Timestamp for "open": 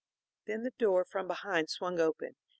1.99-2.35